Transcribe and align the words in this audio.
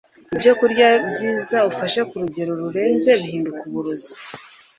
ibyo 0.35 0.53
kurya 0.59 0.87
byiza 1.09 1.57
ufashe 1.71 1.99
ku 2.09 2.13
rugero 2.21 2.51
rurenze 2.61 3.09
bihinduka 3.19 3.61
uburozi 3.69 4.17